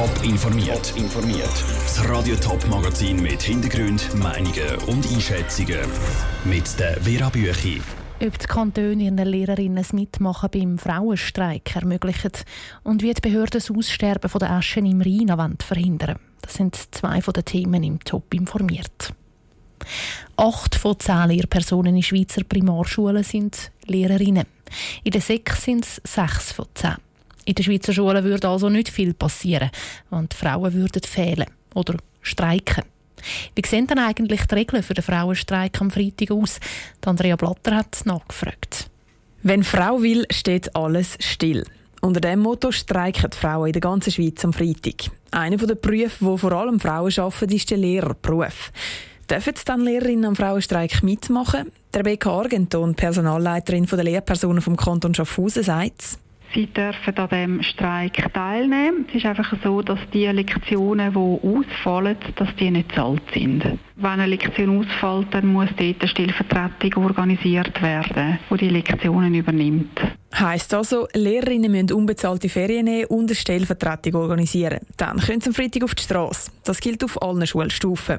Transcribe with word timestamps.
Top 0.00 0.24
informiert. 0.24 0.94
informiert. 0.96 1.64
Das 1.82 2.08
Radio 2.08 2.34
Top 2.36 2.66
Magazin 2.68 3.20
mit 3.20 3.42
Hintergrund, 3.42 4.14
Meinungen 4.14 4.76
und 4.86 5.06
Einschätzungen 5.12 5.80
mit 6.44 6.78
der 6.78 6.98
Vera 7.02 7.28
Büchi. 7.28 7.82
Ob 8.26 8.38
die 8.38 8.46
Kantone 8.46 9.02
ihren 9.02 9.18
Lehrerinnen 9.18 9.76
das 9.76 9.92
Mitmachen 9.92 10.48
beim 10.50 10.78
Frauenstreik 10.78 11.76
ermöglichen 11.76 12.32
und 12.82 13.02
wie 13.02 13.12
die 13.12 13.20
Behörden 13.20 13.60
das 13.60 13.70
Aussterben 13.70 14.30
der 14.40 14.50
Aschen 14.52 14.86
im 14.86 15.02
Rhein 15.02 15.58
verhindern 15.58 16.18
Das 16.40 16.54
sind 16.54 16.78
zwei 16.94 17.20
von 17.20 17.34
den 17.34 17.44
Themen 17.44 17.82
im 17.82 18.02
Top 18.02 18.32
informiert. 18.32 19.12
Acht 20.38 20.76
von 20.76 20.98
zehn 20.98 21.28
Lehrpersonen 21.28 21.94
in 21.94 22.02
Schweizer 22.02 22.44
Primarschulen 22.44 23.22
sind 23.22 23.70
Lehrerinnen. 23.84 24.46
In 25.04 25.10
den 25.10 25.20
sechs 25.20 25.62
sind 25.62 25.84
es 25.84 26.00
sechs 26.06 26.52
von 26.52 26.64
zehn. 26.72 26.96
In 27.50 27.54
den 27.54 27.64
Schweizer 27.64 27.92
Schulen 27.92 28.22
würde 28.22 28.48
also 28.48 28.68
nicht 28.68 28.90
viel 28.90 29.12
passieren, 29.12 29.72
wenn 30.10 30.28
die 30.28 30.36
Frauen 30.36 30.72
würden 30.72 31.02
fehlen 31.02 31.46
oder 31.74 31.96
streiken. 32.22 32.84
Wie 33.56 33.66
sehen 33.66 33.88
denn 33.88 33.98
eigentlich 33.98 34.46
die 34.46 34.54
Regeln 34.54 34.84
für 34.84 34.94
den 34.94 35.02
Frauenstreik 35.02 35.80
am 35.80 35.90
Freitag 35.90 36.30
aus? 36.30 36.60
Andrea 37.04 37.34
Blatter 37.34 37.74
hat 37.74 38.02
nachgefragt. 38.04 38.88
Wenn 39.42 39.64
Frau 39.64 40.00
will, 40.00 40.26
steht 40.30 40.76
alles 40.76 41.18
still. 41.18 41.64
Unter 42.00 42.20
dem 42.20 42.38
Motto 42.38 42.70
streiken 42.70 43.30
die 43.30 43.36
Frauen 43.36 43.66
in 43.66 43.72
der 43.72 43.80
ganzen 43.80 44.12
Schweiz 44.12 44.44
am 44.44 44.52
Freitag. 44.52 45.10
Einer 45.32 45.56
der 45.56 45.74
Berufe, 45.74 46.24
wo 46.24 46.36
vor 46.36 46.52
allem 46.52 46.78
Frauen 46.78 47.12
arbeiten, 47.18 47.52
ist 47.52 47.68
der 47.68 47.78
Lehrerberuf. 47.78 48.70
Dürfen 49.28 49.54
dann 49.64 49.80
Lehrerinnen 49.80 50.26
am 50.26 50.36
Frauenstreik 50.36 51.02
mitmachen? 51.02 51.72
Der 51.92 52.00
Rebecca 52.02 52.30
Argenton, 52.30 52.94
Personalleiterin 52.94 53.86
der 53.86 54.04
Lehrpersonen 54.04 54.62
vom 54.62 54.76
Kanton 54.76 55.16
Schaffhausen, 55.16 55.64
sagt 55.64 56.20
Sie 56.52 56.66
dürfen 56.66 57.16
an 57.16 57.28
diesem 57.28 57.62
Streik 57.62 58.32
teilnehmen. 58.34 59.06
Es 59.08 59.16
ist 59.16 59.26
einfach 59.26 59.54
so, 59.62 59.82
dass 59.82 60.00
die 60.12 60.26
Lektionen, 60.26 61.12
die 61.12 61.18
ausfallen, 61.18 62.16
dass 62.36 62.48
die 62.56 62.70
nicht 62.72 62.92
zahlt 62.92 63.22
sind. 63.32 63.62
Wenn 63.96 64.10
eine 64.10 64.26
Lektion 64.26 64.80
ausfällt, 64.80 65.28
dann 65.32 65.46
muss 65.46 65.68
dort 65.76 66.00
eine 66.00 66.08
Stellvertretung 66.08 67.04
organisiert 67.04 67.80
werden, 67.80 68.38
die 68.50 68.56
die 68.56 68.68
Lektionen 68.68 69.34
übernimmt. 69.34 70.00
Heißt 70.34 70.74
also, 70.74 71.06
Lehrerinnen 71.12 71.70
müssen 71.70 71.92
unbezahlte 71.92 72.48
Ferien 72.48 72.86
nehmen 72.86 73.06
und 73.06 73.30
eine 73.30 73.34
Stellvertretung 73.34 74.14
organisieren. 74.14 74.80
Dann 74.96 75.18
können 75.18 75.40
sie 75.40 75.50
am 75.50 75.54
Freitag 75.54 75.84
auf 75.84 75.94
die 75.94 76.02
Straße. 76.02 76.50
Das 76.64 76.80
gilt 76.80 77.04
auf 77.04 77.20
allen 77.22 77.46
Schulstufen. 77.46 78.18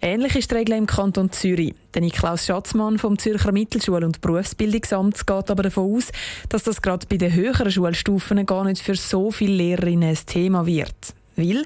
Ähnlich 0.00 0.36
ist 0.36 0.50
die 0.50 0.54
Regel 0.54 0.76
im 0.76 0.86
Kanton 0.86 1.32
Zürich. 1.32 1.74
Der 1.96 2.02
Niklaus 2.02 2.44
Schatzmann 2.44 2.98
vom 2.98 3.18
Zürcher 3.18 3.52
Mittelschul- 3.52 4.04
und 4.04 4.20
Berufsbildungsamt 4.20 5.26
geht 5.26 5.50
aber 5.50 5.62
davon 5.62 5.96
aus, 5.96 6.12
dass 6.50 6.62
das 6.62 6.82
gerade 6.82 7.06
bei 7.06 7.16
den 7.16 7.32
höheren 7.32 7.70
Schulstufen 7.70 8.44
gar 8.44 8.64
nicht 8.64 8.82
für 8.82 8.96
so 8.96 9.30
viele 9.30 9.54
Lehrerinnen 9.54 10.10
ein 10.10 10.18
Thema 10.26 10.66
wird. 10.66 11.14
Weil 11.36 11.64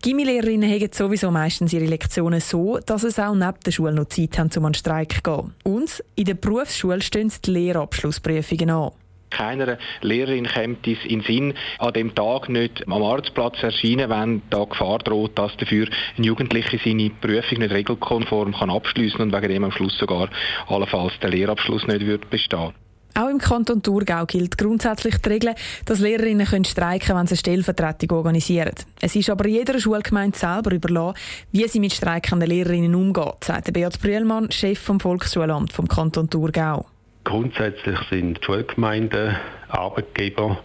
Gimmi-Lehrerinnen 0.00 0.70
haben 0.70 0.92
sowieso 0.92 1.32
meistens 1.32 1.72
ihre 1.72 1.86
Lektionen 1.86 2.40
so, 2.40 2.78
dass 2.78 3.02
es 3.02 3.18
auch 3.18 3.34
neben 3.34 3.58
der 3.66 3.72
Schule 3.72 3.92
noch 3.92 4.06
Zeit 4.06 4.38
haben, 4.38 4.50
um 4.56 4.66
an 4.66 4.72
den 4.72 4.78
Streik 4.78 5.14
zu 5.14 5.22
gehen. 5.22 5.54
Und 5.64 6.04
in 6.14 6.26
der 6.26 6.34
Berufsschule 6.34 7.02
stehen 7.02 7.32
die 7.44 7.50
Lehrabschlussprüfungen 7.50 8.70
an 8.70 8.92
keiner 9.32 9.78
Lehrerin 10.00 10.46
kommt 10.46 10.86
es 10.86 10.98
in 11.04 11.22
Sinn, 11.22 11.54
an 11.78 11.92
dem 11.92 12.14
Tag 12.14 12.48
nicht 12.48 12.86
am 12.86 13.02
Arbeitsplatz 13.02 13.62
erscheinen, 13.62 14.10
wenn 14.10 14.42
da 14.50 14.64
Gefahr 14.64 14.98
droht, 14.98 15.38
dass 15.38 15.56
dafür 15.56 15.88
ein 16.16 16.24
Jugendlicher 16.24 16.78
seine 16.84 17.10
Prüfung 17.10 17.58
nicht 17.58 17.72
regelkonform 17.72 18.52
kann 18.52 18.70
abschließen 18.70 19.20
und 19.20 19.32
wegen 19.32 19.48
dem 19.48 19.64
am 19.64 19.72
Schluss 19.72 19.96
sogar 19.98 20.28
allenfalls 20.68 21.12
der 21.20 21.30
Lehrabschluss 21.30 21.86
nicht 21.86 22.06
wird 22.06 22.30
bestehen. 22.30 22.72
Auch 23.14 23.28
im 23.28 23.38
Kanton 23.38 23.82
Thurgau 23.82 24.24
gilt 24.24 24.56
grundsätzlich 24.56 25.18
die 25.18 25.28
Regel, 25.28 25.54
dass 25.84 26.00
Lehrerinnen 26.00 26.46
können 26.46 26.64
streiken 26.64 27.08
können, 27.08 27.18
wenn 27.18 27.26
sie 27.26 27.32
eine 27.32 27.38
Stellvertretung 27.38 28.16
organisieren. 28.16 28.72
Es 29.02 29.14
ist 29.14 29.28
aber 29.28 29.46
jeder 29.48 29.78
Schulgemeinde 29.78 30.38
selber 30.38 30.72
überlassen, 30.72 31.18
wie 31.50 31.68
sie 31.68 31.80
mit 31.80 31.92
streikenden 31.92 32.48
Lehrerinnen 32.48 32.94
umgeht, 32.94 33.44
sagt 33.44 33.70
Beat 33.72 34.00
Brühlmann, 34.00 34.50
Chef 34.50 34.78
vom 34.78 34.98
Volksschulamt 34.98 35.72
vom 35.72 35.88
Kanton 35.88 36.30
Thurgau. 36.30 36.86
Grundsätzlich 37.24 37.98
sind 38.10 38.44
Schulgemeinden 38.44 39.36
Arbeitgeber 39.68 40.62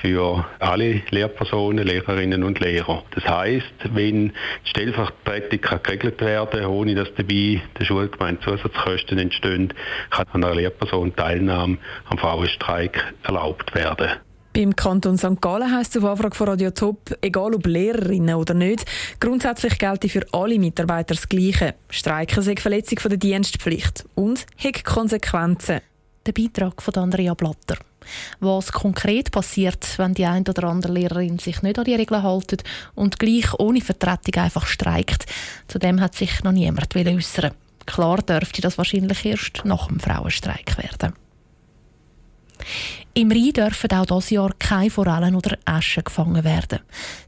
für 0.00 0.44
alle 0.60 1.02
Lehrpersonen, 1.10 1.86
Lehrerinnen 1.86 2.42
und 2.42 2.60
Lehrer. 2.60 3.02
Das 3.14 3.24
heißt, 3.24 3.92
wenn 3.92 4.28
die 4.28 4.70
Stellvertretung 4.70 5.60
kann 5.60 5.82
geregelt 5.82 6.20
werden 6.20 6.64
ohne 6.66 6.94
dass 6.94 7.12
dabei 7.16 7.60
der 7.78 7.84
Schulgemeinde 7.84 8.40
Zusatzkosten 8.40 9.18
entstehen, 9.18 9.74
kann 10.10 10.26
einer 10.32 10.54
Lehrperson 10.54 11.14
Teilnahme 11.14 11.78
am 12.08 12.18
Frauenstreik 12.18 13.14
erlaubt 13.24 13.74
werden. 13.74 14.10
Beim 14.54 14.74
Kanton 14.74 15.18
St. 15.18 15.42
Gallen 15.42 15.76
heisst 15.76 15.96
es 15.96 16.02
auf 16.02 16.08
Anfrage 16.12 16.34
von 16.34 16.48
Radio 16.48 16.70
Top, 16.70 17.14
egal 17.20 17.54
ob 17.54 17.66
Lehrerinnen 17.66 18.36
oder 18.36 18.54
nicht, 18.54 18.86
grundsätzlich 19.20 19.78
gilt 19.78 20.10
für 20.10 20.24
alle 20.32 20.58
Mitarbeiter 20.58 21.14
das 21.14 21.28
Gleiche. 21.28 21.74
Streiken 21.90 22.42
sei 22.42 22.56
Verletzung 22.56 22.98
der 23.06 23.18
Dienstpflicht 23.18 24.06
und 24.14 24.46
hat 24.56 24.82
Konsequenzen 24.82 25.80
der 26.26 26.32
Beitrag 26.32 26.82
von 26.82 26.94
Andrea 26.94 27.34
Blatter. 27.34 27.76
Was 28.40 28.72
konkret 28.72 29.32
passiert, 29.32 29.98
wenn 29.98 30.14
die 30.14 30.26
ein 30.26 30.46
oder 30.48 30.64
andere 30.64 30.92
Lehrerin 30.92 31.38
sich 31.38 31.62
nicht 31.62 31.78
an 31.78 31.84
die 31.84 31.94
Regeln 31.94 32.22
hält 32.22 32.62
und 32.94 33.18
gleich 33.18 33.52
ohne 33.58 33.80
Vertretung 33.80 34.42
einfach 34.42 34.66
streikt, 34.66 35.26
zu 35.68 35.78
dem 35.78 36.00
hat 36.00 36.14
sich 36.14 36.42
noch 36.42 36.52
niemand 36.52 36.94
äußern 36.94 37.52
Klar 37.86 38.18
dürfte 38.22 38.60
das 38.60 38.78
wahrscheinlich 38.78 39.24
erst 39.24 39.64
nach 39.64 39.86
dem 39.86 40.00
Frauenstreik 40.00 40.76
werden. 40.76 41.14
Im 43.14 43.30
Rhein 43.30 43.52
dürfen 43.52 43.90
auch 43.92 44.06
dieses 44.06 44.30
Jahr 44.30 44.50
keine 44.58 44.90
Forellen 44.90 45.36
oder 45.36 45.56
Eschen 45.64 46.04
gefangen 46.04 46.44
werden. 46.44 46.80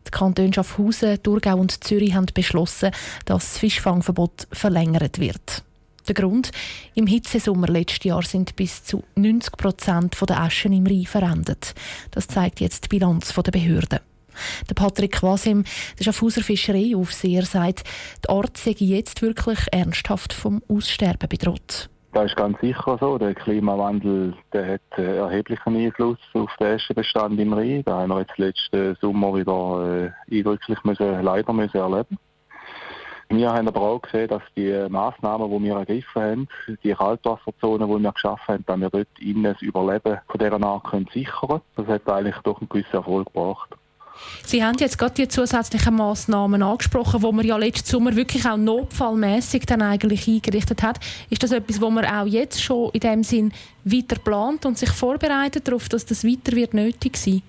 Die 0.06 0.10
Kantone 0.10 0.52
Schaffhausen, 0.52 1.22
Thurgau 1.22 1.56
und 1.56 1.82
Zürich 1.84 2.14
haben 2.14 2.26
beschlossen, 2.34 2.90
dass 3.24 3.52
das 3.52 3.58
Fischfangverbot 3.58 4.48
verlängert 4.52 5.18
wird. 5.18 5.62
Der 6.08 6.14
Grund? 6.14 6.52
Im 6.94 7.06
Hitzesommer 7.06 7.66
letztes 7.66 8.04
Jahr 8.04 8.22
sind 8.22 8.56
bis 8.56 8.82
zu 8.82 9.04
90 9.16 9.52
Prozent 9.58 10.16
der 10.26 10.40
Aschen 10.40 10.72
im 10.72 10.86
Rhein 10.86 11.04
verendet. 11.04 11.74
Das 12.12 12.26
zeigt 12.26 12.60
jetzt 12.60 12.84
die 12.84 12.88
Bilanz 12.88 13.34
der 13.34 13.50
Behörden. 13.50 14.00
Der 14.70 14.74
Patrick 14.74 15.12
Quasim, 15.12 15.64
der 15.98 16.04
Schaffhauser 16.04 16.42
Fischereiaufseher, 16.42 17.42
sagt, 17.42 17.84
die 18.24 18.30
Art 18.30 18.56
sei 18.56 18.74
jetzt 18.78 19.20
wirklich 19.20 19.58
ernsthaft 19.70 20.32
vom 20.32 20.62
Aussterben 20.68 21.28
bedroht. 21.28 21.90
Das 22.14 22.26
ist 22.26 22.36
ganz 22.36 22.58
sicher 22.60 22.96
so. 22.98 23.18
Der 23.18 23.34
Klimawandel 23.34 24.34
der 24.54 24.74
hat 24.74 24.98
äh, 24.98 25.18
erheblichen 25.18 25.76
Einfluss 25.76 26.18
auf 26.32 26.50
den 26.58 26.68
Eschenbestand 26.68 27.38
im 27.38 27.52
Rhein. 27.52 27.82
Da 27.84 27.98
haben 27.98 28.10
wir 28.10 28.20
jetzt 28.20 28.38
letzten 28.38 28.96
Sommer 29.02 29.34
wieder 29.34 30.12
äh, 30.30 30.38
eindrücklich 30.38 30.82
müssen, 30.84 31.22
leider 31.22 31.52
müssen 31.52 31.76
erleben 31.76 32.18
wir 33.30 33.52
haben 33.52 33.68
aber 33.68 33.82
auch 33.82 34.00
gesehen, 34.00 34.28
dass 34.28 34.42
die 34.56 34.86
Massnahmen, 34.88 35.50
die 35.50 35.64
wir 35.64 35.76
ergriffen 35.76 36.22
haben, 36.22 36.48
die 36.82 36.94
Kaltwasserzonen, 36.94 37.88
die 37.88 38.02
wir 38.02 38.12
geschaffen 38.12 38.54
haben, 38.54 38.64
dass 38.66 38.80
wir 38.80 38.90
dort 38.90 39.08
innen 39.20 39.44
das 39.44 39.60
Überleben 39.62 40.18
von 40.26 40.38
dieser 40.38 40.62
Art 40.62 40.84
können 40.84 41.08
sichern 41.12 41.60
Das 41.76 41.86
hat 41.86 42.08
eigentlich 42.08 42.36
doch 42.44 42.60
einen 42.60 42.68
gewissen 42.68 42.94
Erfolg 42.94 43.26
gebracht. 43.26 43.70
Sie 44.44 44.64
haben 44.64 44.76
jetzt 44.78 44.98
gerade 44.98 45.14
die 45.14 45.28
zusätzlichen 45.28 45.94
Massnahmen 45.94 46.62
angesprochen, 46.62 47.22
wo 47.22 47.30
man 47.32 47.46
ja 47.46 47.56
letzten 47.56 47.88
Sommer 47.88 48.16
wirklich 48.16 48.46
auch 48.48 48.56
notfallmäßig 48.56 49.66
dann 49.66 49.82
eigentlich 49.82 50.26
eingerichtet 50.26 50.82
hat. 50.82 50.98
Ist 51.30 51.42
das 51.42 51.52
etwas, 51.52 51.80
wo 51.80 51.90
man 51.90 52.04
auch 52.04 52.26
jetzt 52.26 52.62
schon 52.62 52.90
in 52.92 53.00
dem 53.00 53.22
Sinn 53.22 53.52
weiter 53.84 54.18
plant 54.18 54.66
und 54.66 54.78
sich 54.78 54.90
vorbereitet 54.90 55.68
darauf, 55.68 55.88
dass 55.88 56.06
das 56.06 56.24
weiter 56.24 56.56
wird 56.56 56.74
nötig 56.74 57.16
sein? 57.16 57.42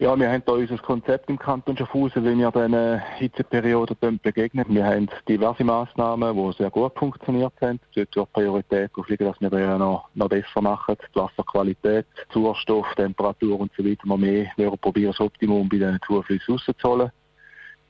Ja, 0.00 0.18
wir 0.18 0.28
haben 0.28 0.42
da 0.44 0.54
unser 0.54 0.76
Konzept 0.78 1.30
im 1.30 1.38
Kanton 1.38 1.76
Schaffhausen, 1.76 2.24
wenn 2.24 2.40
wir 2.40 2.50
diesen 2.50 2.98
Hitzeperiode 3.16 3.94
begegnen. 3.94 4.66
Wir 4.68 4.84
haben 4.84 5.08
diverse 5.28 5.62
Massnahmen, 5.62 6.34
die 6.34 6.56
sehr 6.56 6.70
gut 6.70 6.98
funktioniert 6.98 7.52
haben. 7.60 7.78
Dort 7.94 8.16
wird 8.16 8.32
Priorität 8.32 8.90
darauf 8.92 9.08
liegen, 9.08 9.24
dass 9.24 9.40
wir 9.40 9.50
das 9.50 9.78
noch, 9.78 10.08
noch 10.14 10.28
besser 10.28 10.60
machen. 10.60 10.96
Die 11.14 11.16
Wasserqualität, 11.16 12.06
Sauerstoff, 12.32 12.92
Temperatur 12.96 13.60
und 13.60 13.70
so 13.76 13.84
weiter 13.84 14.04
noch 14.04 14.16
mehr. 14.16 14.50
Wir 14.56 14.76
probieren 14.76 15.12
das 15.12 15.20
Optimum 15.20 15.68
bei 15.68 15.78
den 15.78 16.00
Zuflüssen 16.04 16.54
rauszuholen. 16.54 17.12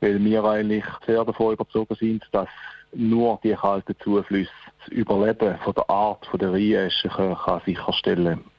Weil 0.01 0.23
wir 0.23 0.45
eigentlich 0.45 0.85
sehr 1.07 1.25
davon 1.25 1.55
überzeugt 1.55 1.99
sind, 1.99 2.23
dass 2.33 2.49
nur 2.93 3.41
die 3.43 3.55
kalten 3.55 3.97
Zuflüsse 4.01 4.53
das 4.81 4.89
Überleben 4.89 5.57
von 5.65 5.73
der 5.73 5.89
Art 5.89 6.27
von 6.27 6.39
der 6.39 6.53
Rheinesche 6.53 7.09
kann 7.09 7.63
sicherstellen 7.65 8.43
kann. 8.43 8.54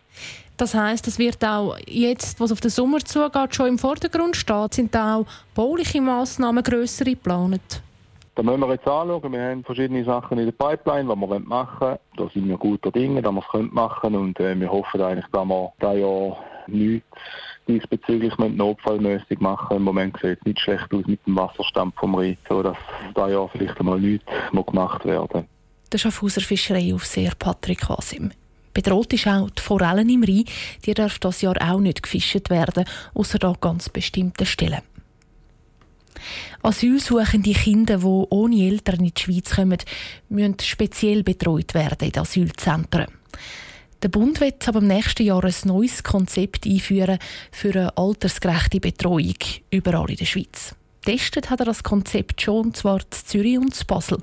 Das 0.57 0.73
heißt, 0.73 1.07
es 1.07 1.19
wird 1.19 1.44
auch 1.44 1.77
jetzt, 1.85 2.39
was 2.39 2.51
auf 2.51 2.62
den 2.62 2.71
Sommer 2.71 3.00
zugeht, 3.00 3.56
schon 3.56 3.67
im 3.67 3.77
Vordergrund 3.77 4.38
steht, 4.38 4.73
sind 4.73 4.95
da 4.95 5.17
auch 5.17 5.25
bauliche 5.53 6.00
Massnahmen 6.00 6.63
grössere 6.63 7.12
geplant? 7.12 7.81
Da 8.35 8.44
müssen 8.44 8.62
wir 8.62 8.71
jetzt 8.71 8.88
anschauen. 8.88 9.31
Wir 9.31 9.50
haben 9.50 9.63
verschiedene 9.63 10.03
Sachen 10.03 10.38
in 10.38 10.45
der 10.45 10.51
Pipeline, 10.51 11.03
die 11.03 11.19
wir 11.19 11.39
machen 11.39 11.79
wollen. 11.79 12.00
Da 12.17 12.29
sind 12.33 12.47
wir 12.47 12.57
guter 12.57 12.91
Dinge, 12.91 13.21
dass 13.21 13.33
wir 13.33 13.44
es 13.53 13.71
machen 13.71 14.01
können. 14.01 14.15
Und 14.15 14.39
äh, 14.39 14.59
wir 14.59 14.71
hoffen 14.71 15.01
eigentlich, 15.01 15.25
dass 15.31 15.45
wir 15.45 15.73
da 15.79 15.94
ja 15.94 16.38
nichts 16.68 17.07
diesbezüglich 17.68 18.38
notfallmäßig 18.38 19.39
machen. 19.39 19.77
Im 19.77 19.83
Moment 19.83 20.18
sieht 20.21 20.39
es 20.39 20.45
nicht 20.45 20.59
schlecht 20.59 20.94
aus 20.94 21.06
mit 21.06 21.25
dem 21.25 21.35
Wasserstand 21.35 21.95
vom 21.95 22.15
Rhein, 22.15 22.38
so 22.47 22.61
dass 22.61 22.77
da 23.15 23.29
ja 23.29 23.47
vielleicht 23.47 23.79
einmal 23.79 24.00
nichts 24.00 24.25
gemacht 24.51 25.06
werden. 25.06 25.47
Der 25.91 25.97
Schaffhauser 25.97 26.41
Fischereiaufseher 26.41 27.33
Patrick 27.38 27.89
Wasim. 27.89 28.31
Bedroht 28.75 29.13
ist 29.13 29.25
auch 29.25 29.50
die 29.50 29.62
Forellen 29.62 30.10
im 30.10 30.24
Rhein. 30.24 30.44
Die 30.86 30.94
darf 30.94 31.18
das 31.19 31.42
Jahr 31.42 31.56
auch 31.62 31.80
nicht 31.80 32.04
gefischt 32.04 32.50
werden, 32.50 32.83
außer 33.13 33.42
an 33.45 33.56
ganz 33.62 33.88
bestimmten 33.88 34.45
Stellen. 34.45 34.81
Asylsuchende 36.62 37.54
Kinder, 37.54 38.00
die 38.00 38.06
ohne 38.06 38.68
Eltern 38.68 39.00
in 39.00 39.13
die 39.16 39.22
Schweiz 39.22 39.56
kommen, 39.56 39.77
müssen 40.27 40.57
speziell 40.62 41.24
betreut 41.24 41.74
werden 41.74 42.10
in 42.10 42.19
Asylzentren. 42.19 43.07
Der 44.04 44.10
Bund 44.10 44.42
wird 44.42 44.68
aber 44.68 44.80
im 44.80 44.88
nächsten 44.88 45.24
Jahr 45.24 45.44
ein 45.44 45.54
neues 45.63 46.04
Konzept 46.04 46.66
einführen 46.66 47.19
für 47.51 47.69
eine 47.69 47.98
altersgerechte 47.98 48.81
Betreuung 48.81 49.38
überall 49.71 50.10
in 50.10 50.18
der 50.18 50.25
Schweiz. 50.25 50.75
Testet 51.06 51.52
hat 51.52 51.60
er 51.60 51.68
das 51.68 51.84
Konzept 51.84 52.42
schon, 52.42 52.74
zwar 52.74 53.00
in 53.00 53.06
Zürich 53.12 53.60
und 53.60 53.80
in 53.80 53.88
Basel. 53.88 54.18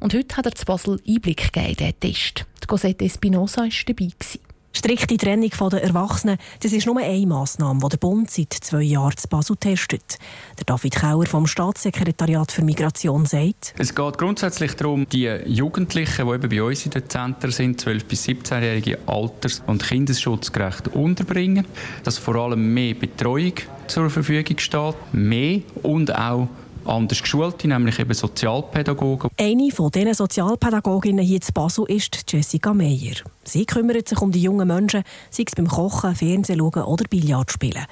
Und 0.00 0.14
heute 0.14 0.36
hat 0.36 0.46
er 0.46 0.54
zu 0.54 0.64
Basel 0.64 0.98
Einblick 1.06 1.52
gegeben 1.52 1.68
in 1.68 1.76
diesen 1.76 2.00
Test. 2.00 2.46
Die 2.62 2.66
Cosette 2.66 3.04
Espinosa 3.04 3.62
war 3.62 3.68
dabei. 3.86 4.08
Gewesen. 4.18 4.40
Strikte 4.74 5.18
Trennung 5.18 5.50
der 5.70 5.82
Erwachsenen, 5.82 6.38
das 6.62 6.72
ist 6.72 6.86
nur 6.86 6.96
eine 6.98 7.26
Massnahme, 7.26 7.80
die 7.80 7.88
der 7.90 7.96
Bund 7.98 8.30
seit 8.30 8.54
zwei 8.54 8.80
Jahren 8.80 9.14
zu 9.18 9.28
Basel 9.28 9.56
testet. 9.56 10.16
Der 10.58 10.64
David 10.64 10.94
Kauer 10.94 11.26
vom 11.26 11.46
Staatssekretariat 11.46 12.50
für 12.50 12.62
Migration 12.62 13.26
sagt, 13.26 13.74
Es 13.76 13.94
geht 13.94 14.16
grundsätzlich 14.16 14.74
darum, 14.74 15.06
die 15.10 15.26
Jugendlichen, 15.44 16.26
die 16.26 16.34
eben 16.34 16.48
bei 16.48 16.62
uns 16.62 16.86
in 16.86 16.92
den 16.92 17.08
Zentren 17.10 17.50
sind, 17.50 17.82
12- 17.82 18.04
bis 18.06 18.24
17-jährige 18.24 18.98
alters- 19.06 19.62
und 19.66 19.84
kindesschutzgerecht 19.84 20.88
unterbringen, 20.88 21.66
dass 22.02 22.16
vor 22.16 22.36
allem 22.36 22.72
mehr 22.72 22.94
Betreuung 22.94 23.52
zur 23.88 24.10
Verfügung 24.10 24.58
steht, 24.58 24.94
mehr 25.12 25.60
und 25.82 26.14
auch 26.14 26.48
anders 26.84 27.22
Geschulte, 27.22 27.68
nämlich 27.68 27.98
eben 27.98 28.14
Sozialpädagogen. 28.14 29.30
Eine 29.38 29.70
von 29.70 29.90
diesen 29.90 30.14
Sozialpädagoginnen 30.14 31.24
hier 31.24 31.40
in 31.40 31.54
Basel 31.54 31.84
ist 31.88 32.24
Jessica 32.30 32.74
Meyer. 32.74 33.14
Sie 33.44 33.66
kümmert 33.66 34.08
sich 34.08 34.20
um 34.20 34.32
die 34.32 34.42
jungen 34.42 34.68
Menschen, 34.68 35.04
sei 35.30 35.44
es 35.46 35.54
beim 35.54 35.68
Kochen, 35.68 36.14
Fernsehen 36.14 36.60
oder 36.60 37.04
Billard 37.08 37.52
spielen. 37.52 37.86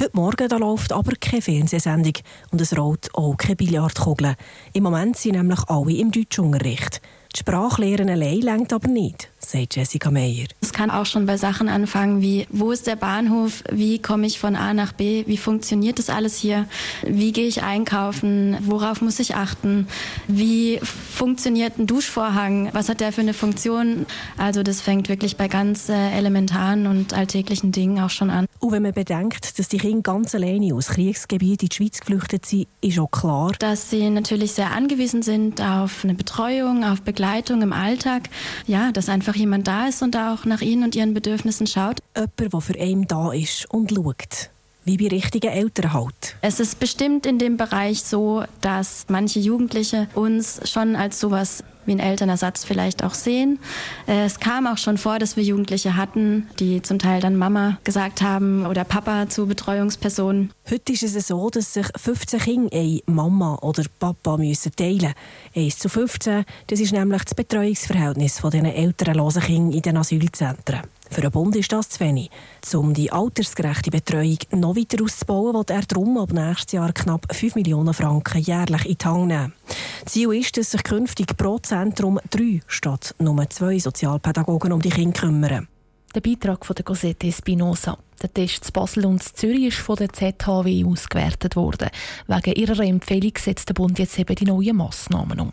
Heute 0.00 0.10
Morgen 0.14 0.48
da 0.48 0.56
läuft 0.56 0.92
aber 0.92 1.12
keine 1.20 1.42
Fernsehsendung 1.42 2.14
und 2.50 2.60
es 2.60 2.74
rollt 2.76 3.10
auch 3.14 3.36
keine 3.36 3.56
Billardkugel. 3.56 4.34
Im 4.72 4.84
Moment 4.84 5.18
sind 5.18 5.36
nämlich 5.36 5.60
alle 5.68 5.92
im 5.92 6.10
Deutschunterricht. 6.10 7.02
Die 7.36 7.40
Sprachlehren 7.40 8.10
allein 8.10 8.40
längt 8.40 8.72
aber 8.72 8.88
nicht, 8.88 9.28
sagt 9.38 9.76
Jessica 9.76 10.10
Meyer. 10.10 10.48
Es 10.60 10.72
kann 10.72 10.90
auch 10.90 11.06
schon 11.06 11.26
bei 11.26 11.36
Sachen 11.36 11.68
anfangen 11.68 12.22
wie, 12.22 12.48
wo 12.50 12.72
ist 12.72 12.88
der 12.88 12.96
Bahnhof, 12.96 13.62
wie 13.70 14.00
komme 14.00 14.26
ich 14.26 14.40
von 14.40 14.56
A 14.56 14.74
nach 14.74 14.92
B, 14.92 15.22
wie 15.28 15.36
funktioniert 15.36 16.00
das 16.00 16.10
alles 16.10 16.36
hier, 16.36 16.66
wie 17.06 17.30
gehe 17.30 17.46
ich 17.46 17.62
einkaufen, 17.62 18.58
worauf 18.62 19.00
muss 19.00 19.20
ich 19.20 19.36
achten, 19.36 19.86
wie 20.26 20.80
funktioniert 20.82 21.78
ein 21.78 21.86
Duschvorhang, 21.86 22.70
was 22.72 22.88
hat 22.88 22.98
der 22.98 23.12
für 23.12 23.20
eine 23.20 23.34
Funktion. 23.34 24.06
Also 24.36 24.64
das 24.64 24.80
fängt 24.80 25.08
wirklich 25.08 25.36
bei 25.36 25.46
ganz 25.46 25.88
äh, 25.88 26.10
elementaren 26.10 26.88
und 26.88 27.14
alltäglichen 27.14 27.70
Dingen 27.70 28.00
auch 28.00 28.10
schon 28.10 28.30
an. 28.30 28.46
Und 28.58 28.72
wenn 28.72 28.82
man 28.82 28.92
bedenkt, 28.92 29.56
dass 29.58 29.68
die 29.68 29.78
Kinder 29.78 30.02
ganz 30.02 30.34
alleine 30.34 30.74
aus 30.74 30.88
Kriegsgebieten 30.88 31.66
in 31.66 31.68
die 31.68 31.76
Schweiz 31.76 32.00
geflüchtet 32.00 32.44
sind, 32.44 32.66
ist 32.80 32.98
auch 32.98 33.10
klar, 33.10 33.52
dass 33.60 33.88
sie 33.88 34.10
natürlich 34.10 34.52
sehr 34.52 34.72
angewiesen 34.72 35.22
sind 35.22 35.60
auf 35.60 36.02
eine 36.02 36.14
Betreuung, 36.14 36.84
auf 36.84 37.02
Begleitung 37.02 37.19
im 37.62 37.72
Alltag. 37.72 38.28
Ja, 38.66 38.92
dass 38.92 39.08
einfach 39.08 39.34
jemand 39.36 39.68
da 39.68 39.86
ist 39.86 40.02
und 40.02 40.16
auch 40.16 40.44
nach 40.44 40.60
ihnen 40.60 40.84
und 40.84 40.96
ihren 40.96 41.14
Bedürfnissen 41.14 41.66
schaut. 41.66 41.98
Jemand, 42.14 42.52
der 42.52 42.60
für 42.60 42.80
einen 42.80 43.06
da 43.06 43.32
ist 43.32 43.70
und 43.70 43.90
schaut. 43.90 44.50
Wie 44.84 44.96
bei 44.96 45.08
richtigen 45.08 45.50
Eltern 45.50 45.92
halt. 45.92 46.36
Es 46.40 46.58
ist 46.58 46.80
bestimmt 46.80 47.26
in 47.26 47.38
dem 47.38 47.58
Bereich 47.58 48.02
so, 48.02 48.44
dass 48.62 49.04
manche 49.08 49.38
Jugendliche 49.38 50.08
uns 50.14 50.60
schon 50.64 50.96
als 50.96 51.20
sowas 51.20 51.62
wie 51.90 52.00
einen 52.00 52.08
Elternersatz 52.08 52.64
vielleicht 52.64 53.02
auch 53.02 53.14
sehen. 53.14 53.58
Es 54.06 54.38
kam 54.38 54.66
auch 54.68 54.78
schon 54.78 54.96
vor, 54.96 55.18
dass 55.18 55.36
wir 55.36 55.42
Jugendliche 55.42 55.96
hatten, 55.96 56.46
die 56.60 56.82
zum 56.82 57.00
Teil 57.00 57.20
dann 57.20 57.36
Mama 57.36 57.78
gesagt 57.82 58.22
haben 58.22 58.64
oder 58.64 58.84
Papa 58.84 59.28
zu 59.28 59.46
Betreuungspersonen. 59.46 60.52
Heute 60.70 60.92
ist 60.92 61.02
es 61.02 61.26
so, 61.26 61.50
dass 61.50 61.74
sich 61.74 61.86
15 61.96 62.40
Kinder 62.40 62.76
eine 62.76 63.00
Mama 63.06 63.56
oder 63.56 63.82
Papa 63.98 64.36
müssen 64.36 64.72
teilen 64.76 65.14
müssen. 65.54 65.66
1 65.66 65.78
zu 65.80 65.88
15, 65.88 66.44
das 66.68 66.78
ist 66.78 66.92
nämlich 66.92 67.24
das 67.24 67.34
Betreuungsverhältnis 67.34 68.38
von 68.38 68.52
diesen 68.52 68.66
elternlosen 68.66 69.42
Kindern 69.42 69.72
in 69.72 69.82
den 69.82 69.96
Asylzentren. 69.96 70.82
Für 71.10 71.22
den 71.22 71.32
Bund 71.32 71.56
ist 71.56 71.72
das 71.72 71.88
zu 71.88 72.00
wenig. 72.00 72.30
Um 72.72 72.94
die 72.94 73.10
altersgerechte 73.10 73.90
Betreuung 73.90 74.38
noch 74.52 74.76
weiter 74.76 75.02
auszubauen, 75.02 75.54
will 75.54 75.64
er 75.66 75.82
darum 75.82 76.16
ab 76.18 76.32
nächstes 76.32 76.72
Jahr 76.72 76.92
knapp 76.92 77.26
5 77.34 77.56
Millionen 77.56 77.92
Franken 77.92 78.40
jährlich 78.40 78.86
in 78.86 78.96
die 78.96 79.04
Hand 79.04 79.26
nehmen. 79.26 79.52
Ziel 80.06 80.32
ist, 80.32 80.56
dass 80.56 80.70
sich 80.70 80.84
künftig 80.84 81.36
pro 81.36 81.58
Zentrum 81.58 82.20
drei 82.30 82.60
statt 82.68 83.14
nur 83.18 83.50
zwei 83.50 83.78
Sozialpädagogen 83.78 84.72
um 84.72 84.80
die 84.80 84.90
Kinder 84.90 85.20
kümmern. 85.20 85.68
Der 86.14 86.20
Beitrag 86.20 86.64
von 86.64 86.74
der 86.74 86.84
Cosette 86.84 87.26
Espinosa. 87.26 87.98
Der 88.22 88.32
Test 88.32 88.64
zu 88.64 88.72
Basel 88.72 89.06
und 89.06 89.22
zu 89.22 89.34
Zürich 89.34 89.66
ist 89.66 89.78
von 89.78 89.96
der 89.96 90.12
ZHW 90.12 90.84
ausgewertet 90.84 91.56
worden. 91.56 91.90
Wegen 92.26 92.54
ihrer 92.54 92.84
Empfehlung 92.84 93.32
setzt 93.36 93.68
der 93.68 93.74
Bund 93.74 93.98
jetzt 93.98 94.18
eben 94.18 94.34
die 94.34 94.44
neuen 94.44 94.76
Massnahmen 94.76 95.40
um. 95.40 95.52